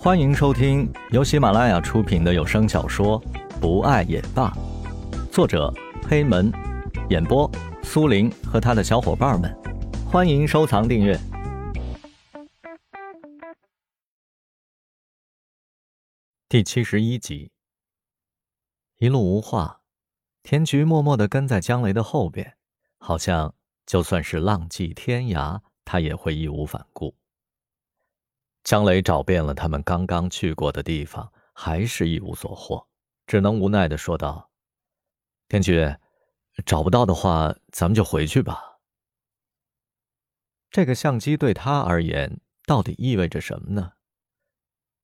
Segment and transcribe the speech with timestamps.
[0.00, 3.20] 欢迎收听由喜马拉雅出品的有声小说
[3.60, 4.48] 《不爱也罢》，
[5.32, 5.74] 作者
[6.08, 6.52] 黑门，
[7.10, 7.50] 演播
[7.82, 9.52] 苏林和他的小伙伴们。
[10.08, 11.18] 欢迎收藏订阅。
[16.48, 17.50] 第七十一集，
[18.98, 19.80] 一路无话，
[20.44, 22.56] 田菊默默的跟在江雷的后边，
[22.98, 23.52] 好像
[23.84, 27.16] 就算是浪迹天涯，他也会义无反顾。
[28.68, 32.86] 江雷找遍了他们刚刚去过的地方，还是一无所获，
[33.26, 34.50] 只能无奈的说道
[35.48, 35.96] ：“天菊，
[36.66, 38.78] 找不到的话，咱们就回去吧。”
[40.68, 43.92] 这个相机对他而言到底意味着什么呢？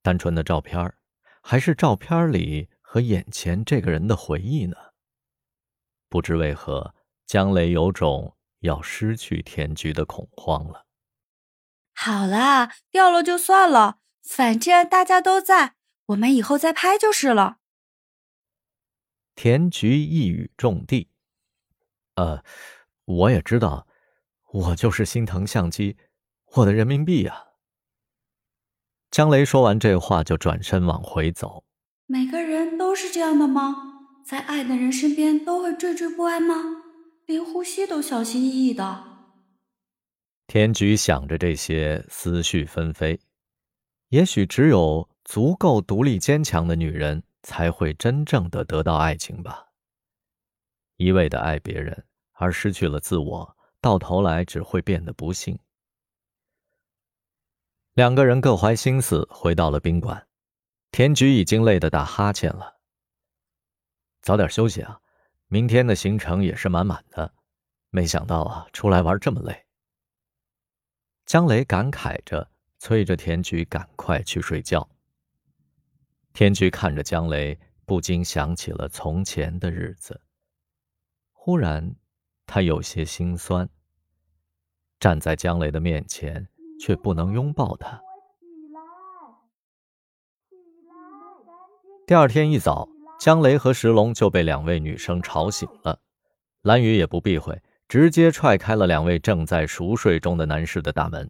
[0.00, 0.94] 单纯的照片，
[1.42, 4.76] 还是照片里和眼前这个人的回忆呢？
[6.08, 6.94] 不知为何，
[7.26, 10.86] 江雷有种要失去天菊的恐慌了。
[12.02, 15.74] 好啦，掉了就算了，反正大家都在，
[16.06, 17.58] 我们以后再拍就是了。
[19.34, 21.10] 田菊一语中的，
[22.14, 22.42] 呃，
[23.04, 23.86] 我也知道，
[24.50, 25.98] 我就是心疼相机，
[26.54, 27.48] 我的人民币呀。
[29.10, 31.64] 江雷说完这话，就转身往回走。
[32.06, 34.22] 每个人都是这样的吗？
[34.24, 36.54] 在爱的人身边都会惴惴不安吗？
[37.26, 39.09] 连呼吸都小心翼翼的？
[40.50, 43.20] 田菊想着这些，思绪纷飞。
[44.08, 49.68] 也许只有足够独立坚强的女人，才会真正的得到爱情吧。
[50.96, 55.56] 一味的爱别人，而失去了自我，到头来只会变得不幸。
[57.92, 60.26] 两个人各怀心思，回到了宾馆。
[60.90, 62.80] 田菊已经累得打哈欠了。
[64.20, 65.00] 早点休息啊，
[65.46, 67.32] 明天的行程也是满满的。
[67.90, 69.64] 没想到啊，出来玩这么累。
[71.30, 72.50] 江雷感慨着，
[72.80, 74.88] 催着田菊赶快去睡觉。
[76.32, 77.56] 田菊看着江雷，
[77.86, 80.20] 不禁想起了从前的日子。
[81.30, 81.94] 忽然，
[82.46, 83.68] 他有些心酸。
[84.98, 86.48] 站在江雷的面前，
[86.80, 88.02] 却不能拥抱他。
[92.08, 92.88] 第二天一早，
[93.20, 96.00] 江雷和石龙就被两位女生吵醒了。
[96.62, 97.62] 蓝雨也不避讳。
[97.90, 101.28] 直接踹开了两位正在熟睡中的男士的大门。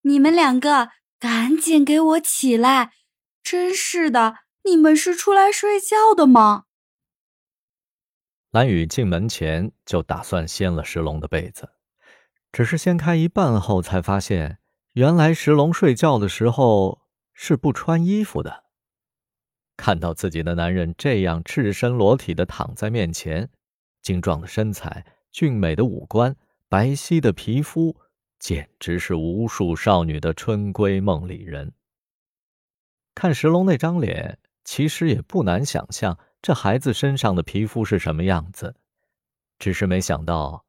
[0.00, 0.88] 你们两个
[1.20, 2.90] 赶紧给我起来！
[3.44, 6.64] 真是的，你们是出来睡觉的吗？
[8.50, 11.70] 蓝雨进门前就打算掀了石龙的被子，
[12.50, 14.58] 只是掀开一半后才发现，
[14.94, 17.02] 原来石龙睡觉的时候
[17.32, 18.64] 是不穿衣服的。
[19.76, 23.48] 看到自己的男人这样赤身裸体的躺在面前，
[24.02, 25.06] 精壮的身材。
[25.30, 26.36] 俊美的五官，
[26.68, 27.96] 白皙的皮肤，
[28.38, 31.72] 简直是无数少女的春闺梦里人。
[33.14, 38.76] 看石龙那张脸，其实也不难想象这孩子身上的皮肤是什么样子，
[39.58, 40.64] 只是没想到，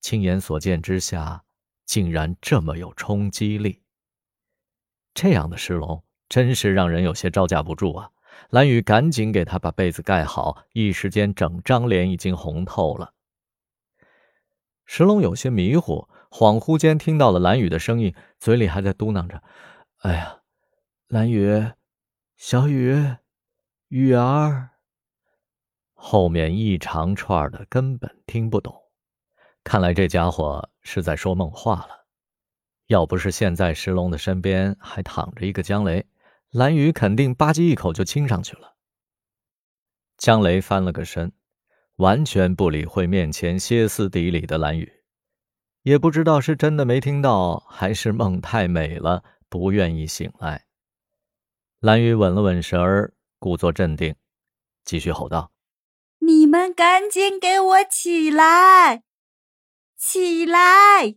[0.00, 1.44] 亲眼所见之下，
[1.84, 3.82] 竟然这么有冲击力。
[5.12, 8.10] 这样的石龙，真是让人有些招架不住啊！
[8.48, 13.12] 蓝雨赶紧给他把被子盖好，一时间整张脸已经红透了。
[14.92, 19.40] 石龙有些迷糊，恍惚间听到了蓝雨的声音，嘴里还在嘟囔着
[20.02, 20.40] ：“哎呀，
[21.06, 21.64] 蓝雨，
[22.36, 23.14] 小雨，
[23.86, 24.70] 雨儿。”
[25.94, 28.74] 后面一长串的根本听不懂，
[29.62, 32.06] 看来这家伙是在说梦话了。
[32.88, 36.04] 要不是现在石龙的身边还躺着一个江雷，
[36.50, 38.74] 蓝雨肯定吧唧一口就亲上去了。
[40.16, 41.32] 江雷翻了个身。
[42.00, 44.90] 完全不理会面前歇斯底里的蓝雨，
[45.82, 50.64] 也不知道是真的没听到，还是梦太美了，不愿意醒来。
[51.78, 54.14] 蓝雨稳了稳神儿，故作镇定，
[54.82, 55.52] 继续吼道
[56.20, 59.02] ：“你们赶紧给我起来，
[59.94, 61.16] 起来！”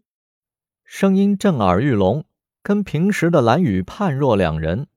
[0.84, 2.26] 声音震耳欲聋，
[2.62, 4.88] 跟平时的蓝雨判若两人。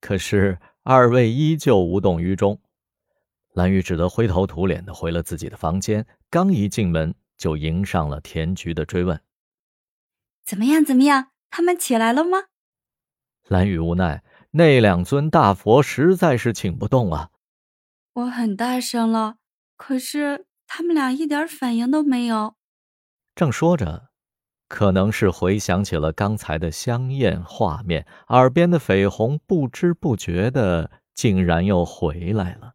[0.00, 2.60] 可是二位依旧无动于衷。
[3.52, 9.20] 蓝雨只得灰头土脸的回了自己的房间，刚一进门就迎上了田菊的追问
[10.42, 10.84] ：“怎么样？
[10.84, 11.28] 怎么样？
[11.50, 12.44] 他们起来了吗？”
[13.48, 17.30] 蓝雨无奈，那两尊大佛实在是请不动啊。
[18.14, 19.36] 我很大声了，
[19.76, 22.54] 可是他们俩一点反应都没有。
[23.34, 24.08] 正说着，
[24.68, 32.74] 可能是回想起了刚才的香艳画面，耳边的绯红不知不觉的竟然又回来了。